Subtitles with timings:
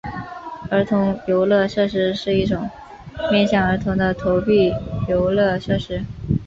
[0.71, 2.67] 儿童游乐设施是一种
[3.31, 4.73] 面向儿童的投币
[5.07, 6.01] 游乐设施。